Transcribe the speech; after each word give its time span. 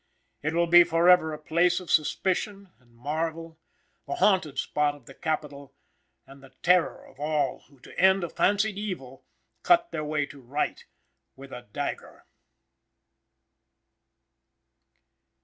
It 0.41 0.55
will 0.55 0.65
be 0.65 0.83
forever 0.83 1.31
a 1.31 1.37
place 1.37 1.79
of 1.79 1.91
suspicion 1.91 2.71
and 2.79 2.95
marvel, 2.95 3.59
the 4.07 4.15
haunted 4.15 4.57
spot 4.57 4.95
of 4.95 5.05
the 5.05 5.13
Capitol, 5.13 5.75
and 6.25 6.41
the 6.41 6.55
terror 6.63 7.05
of 7.05 7.19
all 7.19 7.65
who 7.69 7.79
to 7.81 7.99
end 7.99 8.23
a 8.23 8.29
fancied 8.31 8.79
evil, 8.79 9.23
cut 9.61 9.91
their 9.91 10.03
way 10.03 10.25
to 10.25 10.41
right 10.41 10.83
with 11.35 11.51
a 11.51 11.67
dagger. 11.71 12.25